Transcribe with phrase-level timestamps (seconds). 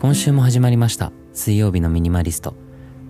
[0.00, 1.10] 今週も始まりました。
[1.32, 2.54] 水曜日のミニマリスト。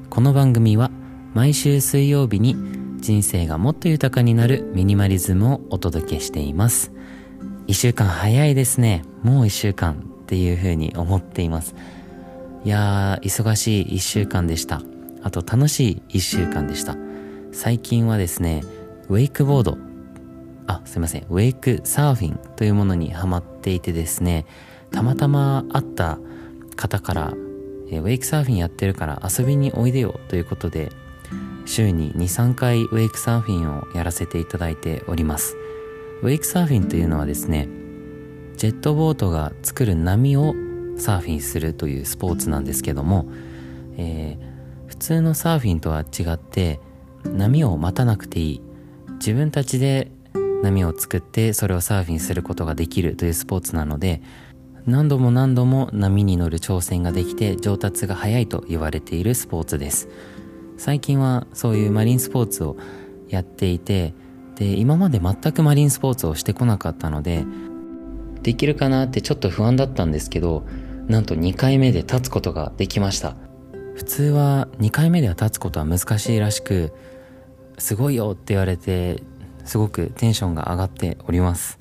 [0.08, 0.90] この番組は
[1.35, 2.56] 毎週水曜日に
[2.99, 6.90] 人生がもっと豊かになるミニマリズムをお届けしています。
[7.66, 9.03] 一週間早いですね。
[9.22, 11.74] もう一週間っていう風に思っています。
[12.65, 14.80] いやー忙しい一週間でした。
[15.22, 16.97] あと楽しい一週間でした。
[17.52, 18.62] 最近はですね
[19.11, 19.77] ウェイクボード。
[20.66, 21.27] あすいません。
[21.29, 24.47] ウェイクサーフィンというものにハマっていてですね
[24.91, 26.19] たまたま会った
[26.78, 27.34] 方から
[27.91, 30.91] えウェイクサーフィンやってるから遊びにおいでよということで
[31.66, 35.54] 週に23回ウェイクサーフィンをやらせていただいております。
[36.23, 37.68] ウェイクサーフィンというのはですね
[38.56, 40.54] ジェットボートが作る波を
[40.96, 43.29] サーフィンするというスポーツなんですけども、
[43.96, 46.80] えー、普通のサーフィンとは違って
[47.24, 48.62] 波を待たなくていい。
[49.18, 50.10] 自分たちで
[50.62, 54.23] 波を作ってそれをサーフィンすることができるというスポーツなので
[54.88, 60.09] 何度も何度も波に乗る挑戦ができて上達が早いと言われているスポーツです。
[60.79, 62.79] 最近はそういうマリンスポーツを
[63.29, 64.14] やっていて
[64.56, 67.44] で今まで全くマリンスポーツをしてこなかったので
[68.42, 70.64] できるかなってちょっと不安だったんですけど
[71.06, 73.36] なんと2回目で立つことができました。
[73.94, 76.94] 普通は2回目では立つことは難しいらしく
[77.76, 79.22] すごいよって言われて
[79.66, 81.76] すごくテンションが上がっております。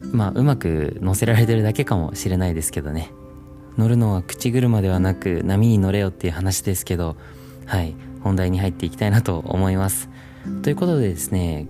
[0.00, 3.10] まあうまく乗せられてるだけかもしれないですけどね。
[3.76, 7.16] 乗るのは口車ではなく波に乗れよっていう話ですけど
[7.66, 7.94] はい。
[8.22, 10.08] 本題に入っていきたいなと思います。
[10.62, 11.68] ということでですね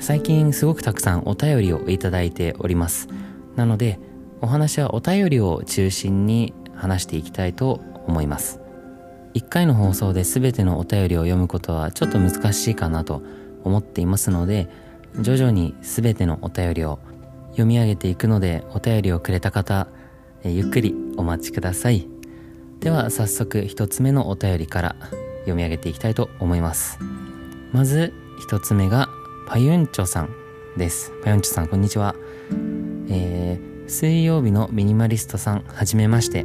[0.00, 3.08] 最近すごくたくさんお便りをいただいております。
[3.56, 3.98] なので
[4.40, 8.60] お話はお便りを中心に話していきたいと思います。
[9.34, 13.22] 1回の放送で全てのお便りを読むことはちょっと難しいかなと
[13.64, 14.68] 思っていますので
[15.20, 16.98] 徐々に全てのお便りを
[17.54, 19.86] 読み上げていくのでお便りをくれた方
[20.44, 22.06] ゆっくりお待ちください。
[22.80, 24.96] では早速1つ目のお便りから
[25.38, 26.98] 読み上げていきたいと思います。
[27.72, 28.12] まず
[28.48, 29.08] 1つ目が
[29.46, 30.28] パユンチョさん
[30.76, 31.12] です。
[31.22, 32.14] パユンチョさんこんにちは、
[33.08, 36.44] えー、水曜日のミニマリストさんはじめまして。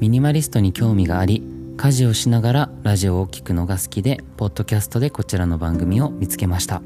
[0.00, 1.42] ミニマリストに興味があり
[1.76, 6.82] 家事をしながらラジオを聴くのが好きでポッドキャストでこちらの番組を見つけました。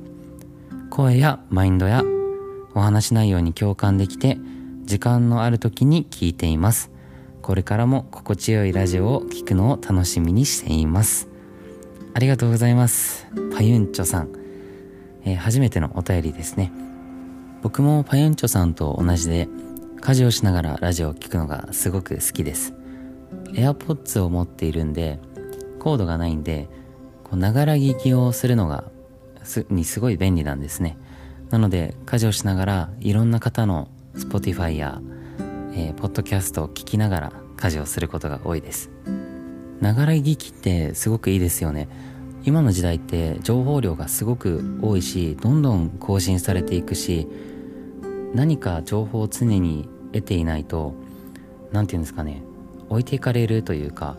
[0.91, 2.03] 声やマインドや
[2.79, 4.39] お話内容に共感できて
[4.85, 6.93] 時間のある時に聞いています。
[7.43, 11.29] これからも心地よいラジオを聴くのを楽しみにしています。
[12.15, 13.27] ありがとうございます。
[13.53, 14.29] パユンチョさん、
[15.25, 16.71] えー、初めてのお便りですね。
[17.63, 19.49] 僕もパユンチョさんと同じで
[20.01, 22.75] 家事をしながらラジオを聴くのがすごく好きです。
[23.55, 25.19] AirPods を持っているんで
[25.81, 26.69] コードがないんで
[27.33, 28.85] ながら聞きをするのが
[29.43, 30.97] すにすごい便利なんですね。
[31.51, 35.01] なので家事をしながらいろんな方の Spotify や、
[35.73, 38.91] えー、ポッドキャストを聞きながら家事をすることが多いです。
[39.81, 41.89] ながら聞きってすごくいいですよね。
[42.45, 47.27] 今の時代って情報量がすごく多いしどんどん更新されていくし
[48.33, 50.95] 何か情報を常に得ていないと
[51.73, 52.43] 何て言うんですかね
[52.89, 54.17] 置いていかれるというか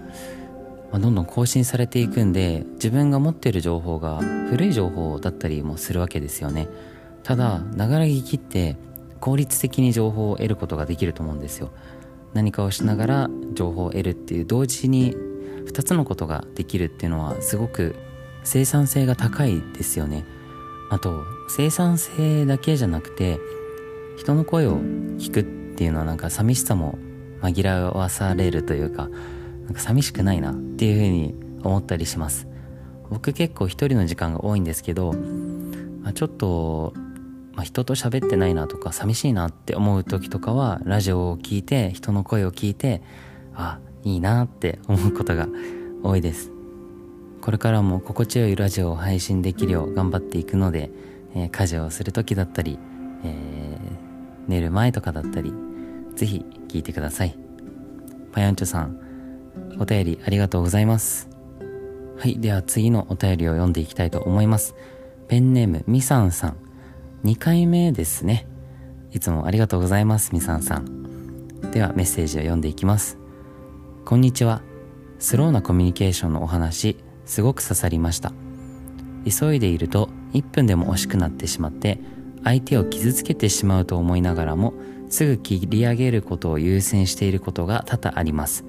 [0.91, 4.19] まあ、どんどん更新されていくんで自分が持ってる情報が
[4.49, 6.67] 古い情報だったりもするわけですよね。
[7.23, 8.77] ただながら聞きって
[9.19, 11.71] 効率的に情報を得ることができると思うんですよ。
[12.33, 15.15] 何かをしながら情報を得るっていう同時に
[15.65, 17.95] 2つのことができるっていうのはすごく
[18.43, 20.25] 生産性が高いですよね。
[20.89, 23.39] あと生産性だけじゃなくて
[24.17, 24.77] 人の声を
[25.17, 25.43] 聞くっ
[25.75, 26.97] ていうのはなんか寂しさも
[27.41, 29.09] 紛らわされるというか
[29.65, 32.47] なんか寂しくないなっていうふうに思ったりします。
[33.09, 35.13] 僕結構一人の時間が多いんですけど、
[36.01, 36.93] まあ、ちょっと、
[37.59, 43.01] まあ、人と喋ってないなとか寂しいなって思う時とかはラジオを聞いて人の声を聞いて
[43.53, 45.49] あいいなって思うことが
[46.01, 46.51] 多いです
[47.41, 50.89] これからも心地よいラジオを配信できるよう頑張っていくので、
[51.35, 52.79] えー、家事をする時だったり、
[53.25, 55.51] えー、寝る前とかだったり
[56.15, 57.37] 是非聞いてください
[58.31, 58.97] パヤンチョさん
[59.79, 61.27] お便りありがとうございます。
[62.17, 64.75] はい、では次のお便りを読んでいきたいと思います。
[65.27, 66.68] ペンネームみさんさん。
[67.23, 68.47] 2回目ですね。
[69.11, 71.61] いつもありがとうございます、みさんさん。
[71.71, 73.17] ではメッセージを読んでいきます。
[74.05, 74.61] こんにちは。
[75.19, 78.31] スローなコミュニケーションのお話、すごく刺さりました。
[79.25, 81.99] 急いでいると1分でも惜しくなってしまって、
[82.43, 84.73] 相手を傷つけてしまうと思いながらも、
[85.09, 88.65] すぐ切り上げることを優先していることが多々あります。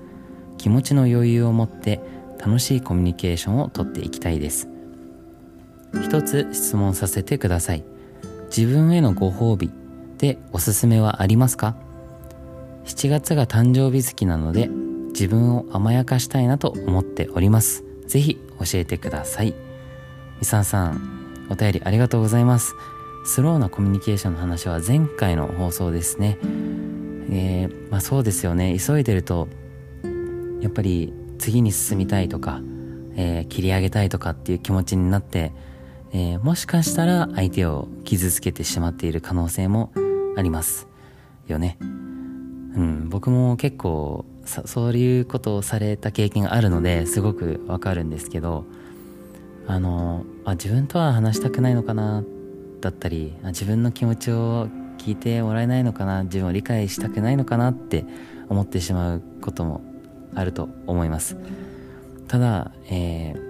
[0.60, 2.00] 気持ちの余裕を持って
[2.38, 4.68] 楽しいコミュニケーションをとっていきたいです
[6.02, 7.84] 一つ質問させてください
[8.56, 9.70] 自分へのご褒美
[10.18, 11.76] でおすすめはありますか
[12.84, 14.68] ？7月が誕生日月なので
[15.12, 17.84] 自分を甘やかしたいなと思っております。
[18.06, 19.54] 是非教えてください。
[20.40, 22.74] みさんさんお便りありがとうございます。
[23.24, 26.38] スローなコミュニケーションの話は前回の放送ですね。
[27.30, 28.76] えー、まあ、そうですよね。
[28.84, 29.48] 急いでると
[30.60, 32.60] やっぱり次に進みたいとか、
[33.14, 35.52] えー、切り上げたいとかっていう気持ちになって、
[36.12, 39.92] えー、もしかしたら相手を傷つけてしまっている可能性も
[40.36, 40.88] あります
[41.46, 41.78] よね。
[41.80, 41.84] う
[42.82, 48.64] ん、僕も結構そういうことをされた経験があるのですごくわかるんですけど
[49.66, 52.24] あのあ自分とは話したくないのかな
[52.80, 54.68] だったり自分の気持ちを
[54.98, 58.04] 聞いてもらえないのかな自分を理解したくないのかなって
[58.48, 59.82] 思ってしまうことも
[60.34, 61.36] あると思います
[62.28, 63.49] ただ、えー、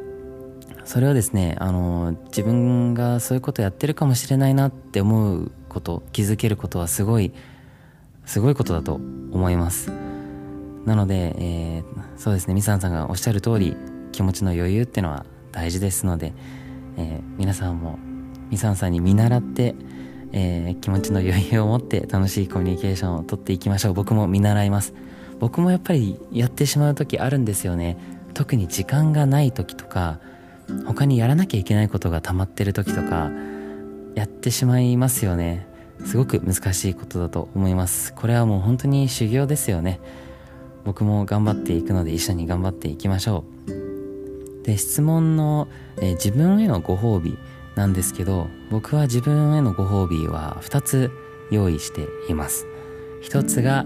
[0.91, 7.33] それはですねあの自分がそういうことやってるかもしれないなって思うこと気づけることはすごい
[8.27, 9.93] すごいことだと思います。
[10.87, 11.85] なので、えー、
[12.17, 13.77] そうですねミサンさんがおっしゃる通り
[14.11, 16.33] 気持ちの余裕っていうのは大事ですので、
[16.97, 18.01] えー、皆さんも
[18.51, 19.77] ミサンさんに見習って、
[20.33, 23.95] えー、気持ちの余裕を持って楽しいコミュニケーションをとっていきましょう。
[23.95, 24.93] 僕も見習います。
[25.39, 27.97] 僕もやっぱりやってしまう時あるんですよね。
[28.35, 30.19] 特に時間がない時とか
[30.87, 33.31] 他にやらなきゃいけないことが溜まってる時とか
[34.14, 35.67] やってしまいますよね。
[36.05, 38.14] すごく難しいことだと思います。
[38.14, 40.00] これはもう本当に修行ですよね。
[40.84, 44.64] 僕も頑張っていくので一緒に頑張っていきましょう。
[44.64, 45.69] で質問の、
[45.99, 47.38] えー、自分へのご褒美
[47.75, 51.11] なんですけど僕は自分へのご褒美は2つ
[51.50, 52.67] 用意しています。
[53.22, 53.84] 1つが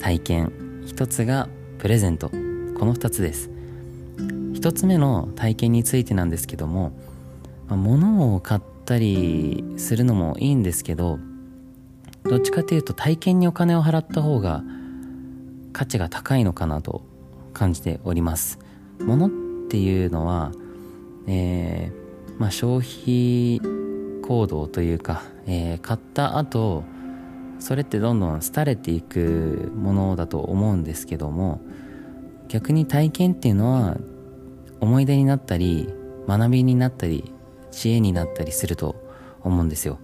[0.00, 0.52] 体験
[0.86, 1.48] 一つが
[1.78, 2.30] プレゼント。
[2.30, 3.55] この2つです。
[4.56, 6.92] 1つ目の体験についてなんですけども、
[7.68, 11.18] まあ、物を買ったりするのもいいんですけど
[12.24, 14.64] どっちかというと体験にお金を払った方が
[15.74, 17.02] 価値が高いのかなと
[17.52, 18.58] 感じております。
[18.98, 19.30] 物っ
[19.68, 20.52] ていうのは、
[21.26, 23.60] えー、まあ、消費
[24.22, 26.82] 行動というか、えー、買った後
[27.58, 31.60] それってどんどん廃れていくものだと思うんですけども
[32.48, 33.96] 逆に体験っていうのは
[34.80, 35.88] 思い出になったり
[36.26, 37.32] 学びになったり
[37.70, 38.96] 知恵になったりすると
[39.42, 39.98] 思うんですよ。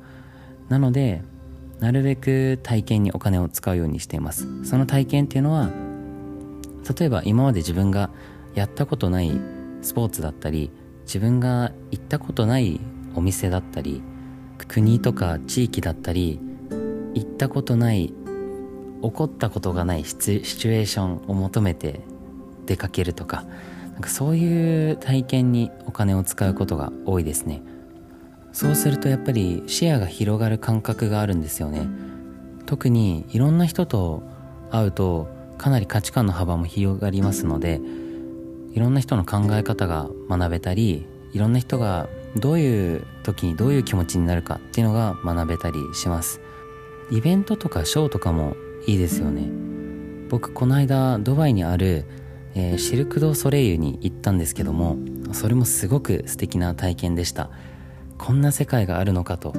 [0.69, 1.23] なので
[1.81, 4.47] なるべく体験にお金を使うようにしています。
[4.65, 5.71] その体験っていうのは
[6.99, 8.11] 例えば今まで自分が
[8.55, 9.33] やったことない
[9.83, 10.71] スポーツだったり
[11.05, 12.81] 自分が行ったことない
[13.15, 14.03] お店だったり
[14.69, 16.41] 国とか地域だったり
[17.15, 18.15] 行ったことない
[19.03, 22.01] 起こったことがないシチュエーションを求めて
[22.67, 23.45] 出かけるとか
[24.03, 27.63] かそういう体験にお金を使うことが多いですね。
[28.53, 31.89] そうするとやっぱり視野が広がる感覚があるんですよね。
[32.67, 34.23] 特にいろんな人と
[34.71, 37.81] 会うとかなり価値観の幅も広がりますので
[38.73, 46.41] いろんな人の考え方が学べたりいろんな人がどういう時にどういう気持ちになるかっていうのが学べたりします。
[47.11, 48.57] イベントとかショーとかも
[48.87, 49.51] いいですよね。
[50.31, 52.07] 僕この間ドバイにある、
[52.55, 54.97] えー、シルク・ド・ソレイユに行ったんですけども
[55.33, 57.51] それもすごく素敵な体験でした。
[58.23, 59.53] こんな世界があるのかと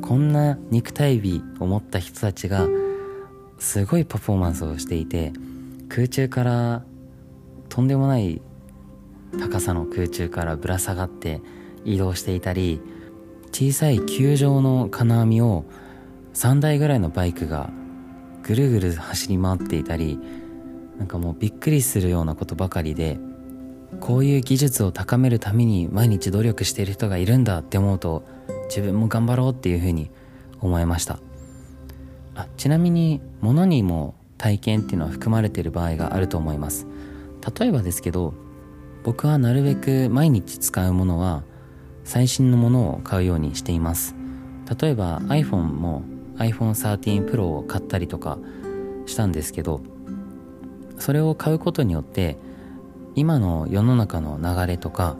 [0.00, 2.66] こんな肉体美を持った人たちが
[3.58, 5.34] すごいパフォーマンスをしていて
[5.90, 6.82] 空中から
[7.68, 8.40] とんでもない
[9.38, 11.42] 高さの空中からぶら下がって
[11.84, 12.80] 移動していたり
[13.52, 15.66] 小さい球状の金網を
[16.32, 17.68] 3台ぐらいのバイクが
[18.42, 20.18] ぐるぐる走り回っていたり
[20.98, 23.18] なんかもうびっくりするようなことばかりで
[24.00, 28.24] こういう技術を高めるために毎日努力している人がいるんだって思うと
[28.68, 30.10] 自分も頑張ろうっていうふうに
[30.60, 31.18] 思いました。
[32.34, 36.86] あちなみに物にも体験っていうのは含まれている場合があると思います。
[37.58, 38.34] 例えばですけど
[39.04, 41.44] 僕はなるべく毎日使うものは
[42.04, 44.14] 最新のものを買うようにしています。
[44.80, 46.02] 例えば iPhone も
[46.36, 48.38] iPhone13 Pro を買ったりとか
[49.06, 49.80] したんですけど
[50.98, 52.36] それを買うことによって
[53.14, 55.16] 今の世の中の流れとか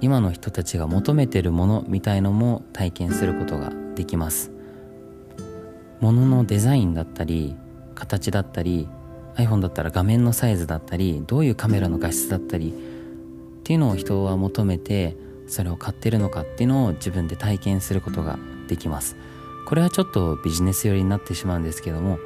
[0.00, 4.52] 今の人たちが求めてるものみたいのも体験することができます。
[6.00, 7.56] 物のデザインだったり
[7.94, 8.88] 形だったり
[9.36, 12.72] iPhone だったら画面のサイズだったりどういうカメラの画質だったりっ
[13.62, 19.16] ていうのを人は求めてそれを買ってるのかっていうのを自分で体験することができます。
[19.66, 22.18] これはちょっとビジネス寄りになってしまうんですけども、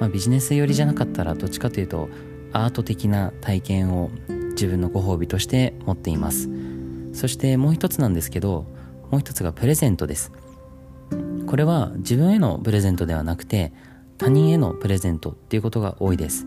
[0.00, 2.08] まあ、ビジネス寄りじゃなかったらどっちかというと
[2.52, 4.10] アート的な体験を
[4.50, 6.48] 自分のご褒美として持っています。
[7.12, 8.66] そしてもう一つなんですけど
[9.10, 10.32] もう一つがプレゼントです。
[11.46, 13.72] これは自分へのプレゼントではなくて
[14.18, 16.46] 他人へのプレゼントっていうことが多いです。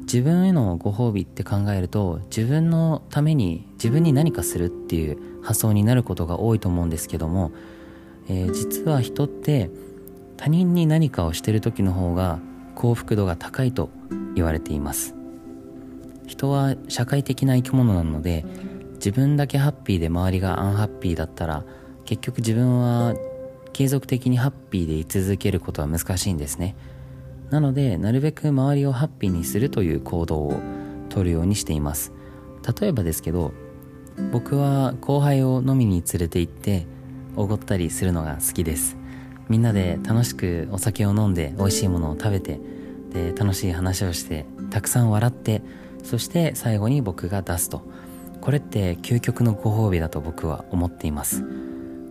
[0.00, 7.52] 自分へのご褒美って考えると自分のために自分に何かするっていう発想になることが多いと思うんですけども、
[8.28, 9.70] えー、実は人って
[10.36, 12.40] 他人に何かをしてる時の方が
[12.74, 13.90] 幸福度が高いと
[14.34, 15.14] 言われています。
[16.26, 18.44] 人は社会的な生き物なので
[18.94, 21.64] 自分だけハッピーで周りがアンハッピーだったら
[22.04, 23.14] 結局自分は
[23.72, 26.76] 継続的にハッピーで居続けることは難しいんですね。
[27.50, 30.60] なのでなるべく周りをハッピーにするという行動を
[31.08, 32.12] とるようにしています。
[32.80, 33.52] 例えばですけど
[34.32, 36.86] 僕は後輩を飲みに連れて行って
[37.36, 38.96] おごったりするのが好きです。
[39.48, 42.60] みんなで楽しくお酒を飲んで美味しいものを食べて
[43.12, 45.62] で楽しい話をしてたくさん笑って
[46.02, 47.82] そして最後に僕が出すと。
[48.40, 51.42] これって究極のご褒美だと僕は思っています。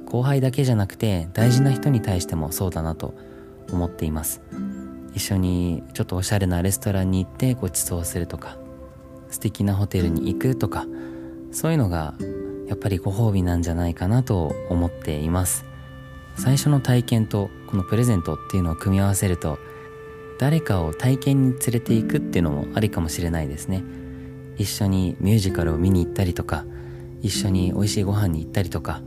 [0.07, 3.13] 後輩だけじゃなくて大事な人に対してもそうだなと
[3.71, 4.41] 思っています。
[5.13, 8.57] 一緒にちょっとおしゃれなレストランに行ってご馳走するとか
[9.29, 10.87] 素敵なホテルに行くとか
[11.51, 12.15] そういうのが
[12.67, 15.65] やっぱりご褒美なんじゃないかなと思っています。
[16.35, 19.59] 最初の体験とこのプレゼントっていうのを組み合わせると
[20.39, 23.83] 誰かを体験に連れていくっていうのもありかもしれないですね。
[24.57, 26.65] 一緒にミュージカルを見に行ったりとか
[27.21, 29.01] 一緒に美味しいご飯に行ったりとか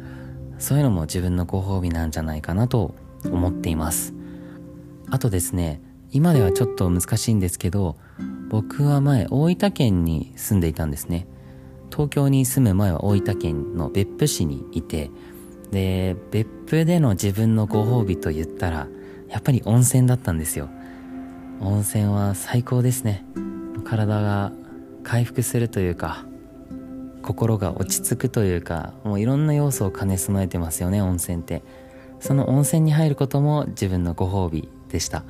[0.58, 4.14] そういうのも自分のご褒美なんじゃないかなと思っています。
[5.10, 5.80] あとですね
[6.10, 7.96] 今ではちょっと難しいんですけど
[8.48, 11.26] 僕は前大分県に住んでいたんですね。
[11.90, 15.10] 東京に住む前は大分県の別府市にいて
[15.70, 18.86] で別府での自分のご褒美と言ったら
[19.28, 20.68] やっぱり温泉だったんですよ。
[21.60, 23.24] 温泉は最高ですね。
[23.84, 24.52] 体が
[25.02, 26.24] 回復するというか
[27.22, 31.62] 心が落ち着くというかもういろんな要素を兼ね備えてますよね温泉って。
[32.18, 35.24] その温泉に入ることも自分のご褒美でした。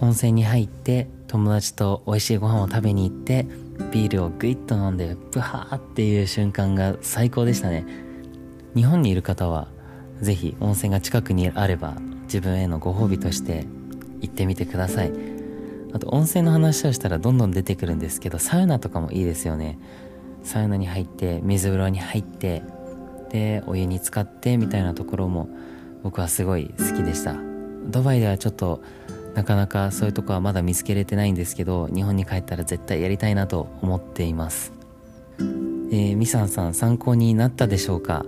[0.00, 3.46] 温泉に入って友達と美味しいご飯を食べに行って
[3.92, 7.84] ビールをグイッと飲んでブハーっていう瞬間が最高でしたね。
[8.74, 9.68] 日本にいる方は
[10.20, 13.66] 是非温泉が近くにあれば自分へのご褒美として
[14.20, 15.12] 行ってみてください。
[15.92, 19.78] あと温泉の話をしたらどんどん出てくるんですけどサウナとかもいいですよね。
[20.44, 22.62] サウナに入って水風呂に入って
[23.30, 25.48] でお湯に浸かってみたいなところも
[26.02, 27.34] 僕はすごい好きでした。
[27.86, 28.82] ドバイではちょっと
[29.34, 34.72] なかなかそういうとこはまだ見つけれてないんですけど日本に帰ったら絶対やりたいなと思っています。
[35.38, 38.24] えー、ミサンさん参考になったでしょうか？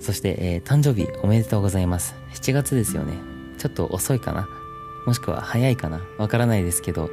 [0.00, 2.14] そして、えー、誕生日おめでとうございます。
[2.32, 3.14] 7月ですよね。
[3.58, 4.48] ちょっと遅いかな。
[5.06, 6.00] もしくは早いかな。
[6.18, 7.10] わからないですけど、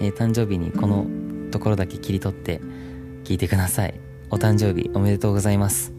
[0.00, 1.06] えー、誕生日にこの
[1.50, 2.60] ところだけ切り取って
[3.24, 4.00] 聞いてください。
[4.30, 5.92] お誕生日おめでとうございます。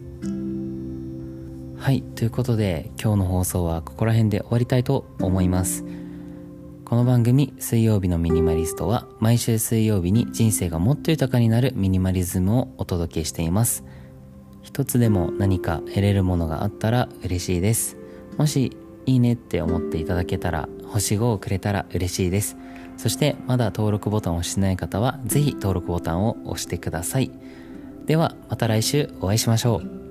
[1.78, 5.84] はいということで今日の放送はここら辺で終わりたいと思います。
[6.84, 13.84] この番組水曜日のミニマリストは毎週水曜日に人生がもっと豊かになるミニマリズムをお届けしています。
[14.62, 17.96] 一つでも何か得れるものがあったら嬉しいです。
[18.36, 22.56] もしいいねって思っていただけたら星5をくれたら嬉しいです。
[22.96, 27.30] そしてまだ登録ボタンを押してない方は是非登録ボタンを押してください。
[28.06, 30.07] ではまた来週お会いしましょう。